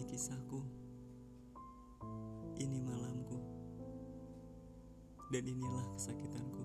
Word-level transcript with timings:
kisahku. 0.00 0.64
Ini 2.56 2.80
malamku. 2.80 3.36
Dan 5.28 5.44
inilah 5.44 5.84
kesakitanku. 5.92 6.64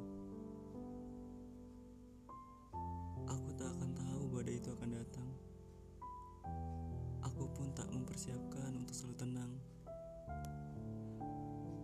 Aku 3.27 3.49
tak 3.59 3.67
akan 3.75 3.91
tahu 3.91 4.23
badai 4.31 4.55
itu 4.55 4.71
akan 4.71 4.89
datang. 4.95 5.29
Aku 7.27 7.43
pun 7.51 7.67
tak 7.75 7.91
mempersiapkan 7.91 8.71
untuk 8.79 8.95
selalu 8.95 9.15
tenang. 9.19 9.51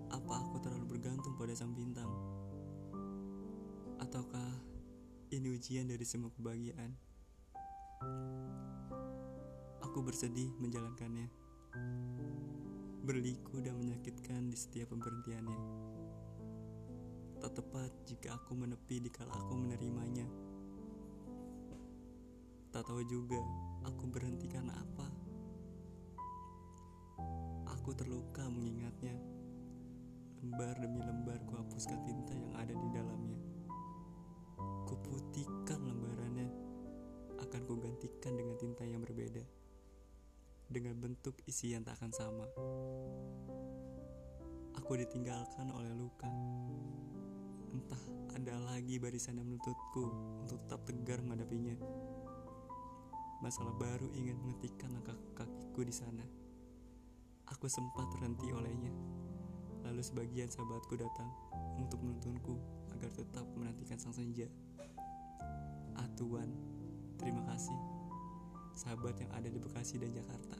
Apa 0.07 0.39
aku 0.39 0.63
terlalu 0.63 0.95
bergantung 0.95 1.35
pada 1.35 1.51
sang 1.51 1.75
bintang? 1.75 2.07
Ataukah 3.99 4.55
ini 5.35 5.51
ujian 5.59 5.91
dari 5.91 6.07
semua 6.07 6.31
kebahagiaan? 6.31 6.95
Aku 9.93 10.01
bersedih 10.01 10.49
menjalankannya. 10.57 11.29
Berliku 13.05 13.61
dan 13.61 13.77
menyakitkan 13.77 14.49
di 14.49 14.57
setiap 14.57 14.89
pemberhentiannya. 14.89 15.59
Tak 17.37 17.61
tepat 17.61 17.93
jika 18.09 18.33
aku 18.41 18.57
menepi 18.57 19.05
di 19.05 19.13
kala 19.13 19.29
aku 19.29 19.53
menerimanya. 19.53 20.25
Tak 22.73 22.89
tahu 22.89 23.05
juga 23.05 23.37
aku 23.85 24.09
berhenti 24.09 24.49
karena 24.49 24.73
apa. 24.73 25.13
Aku 27.77 27.93
terluka 27.93 28.49
mengingatnya. 28.49 29.13
Lembar 30.41 30.73
demi 30.81 31.05
lembar 31.05 31.37
ku 31.45 31.53
hapuskan 31.53 32.01
tinta 32.01 32.33
yang 32.33 32.49
ada 32.57 32.73
di 32.73 32.87
dalamnya. 32.97 33.37
Kuputihkan 34.89 35.85
lembarannya. 35.85 36.49
Akan 37.45 37.61
kugantikan 37.69 38.33
dengan 38.33 38.52
tinta 38.52 38.52
yang 38.52 38.52
berbeda 38.52 38.52
dengan 40.73 40.97
bentuk 40.97 41.37
isi 41.45 41.77
yang 41.77 41.85
tak 41.85 42.01
akan 42.01 42.11
sama. 42.11 42.45
Aku 44.81 44.97
ditinggalkan 44.97 45.69
oleh 45.69 45.93
luka. 45.93 46.25
Entah 47.69 48.03
ada 48.33 48.57
lagi 48.73 48.97
barisan 48.97 49.37
yang 49.37 49.45
menuntutku 49.53 50.09
untuk 50.41 50.57
tetap 50.65 50.81
tegar 50.89 51.21
menghadapinya. 51.21 51.77
Masalah 53.45 53.77
baru 53.77 54.09
ingin 54.17 54.33
menghentikan 54.41 54.89
langkah 54.97 55.15
kakiku 55.37 55.85
di 55.85 55.93
sana. 55.93 56.25
Aku 57.53 57.69
sempat 57.69 58.09
terhenti 58.17 58.49
olehnya. 58.49 58.89
Lalu 59.85 60.01
sebagian 60.01 60.49
sahabatku 60.49 60.97
datang 60.97 61.29
untuk 61.77 62.01
menuntunku 62.01 62.57
agar 62.97 63.13
tetap 63.13 63.45
menantikan 63.53 64.01
sang 64.01 64.15
senja. 64.15 64.49
Ah 65.93 66.09
terima 67.21 67.45
kasih 67.45 67.92
sahabat 68.83 69.15
yang 69.15 69.31
ada 69.31 69.47
di 69.47 69.55
Bekasi 69.55 69.95
dan 69.95 70.11
Jakarta. 70.11 70.59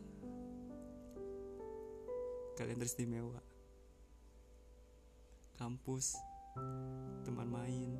Kalian 2.55 2.79
teristimewa. 2.79 3.43
Kampus, 5.59 6.15
teman 7.27 7.51
main, 7.51 7.99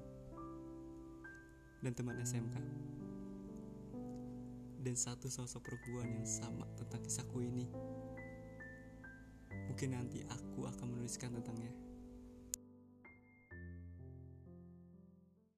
dan 1.84 1.92
teman 1.92 2.16
SMK. 2.24 2.56
Dan 4.84 4.96
satu 4.96 5.28
sosok 5.28 5.68
perempuan 5.68 6.08
yang 6.08 6.28
sama 6.28 6.68
tentang 6.80 7.04
kisahku 7.04 7.44
ini. 7.44 7.68
Mungkin 9.68 9.92
nanti 9.92 10.24
aku 10.24 10.64
akan 10.64 10.96
menuliskan 10.96 11.36
tentangnya. 11.36 11.72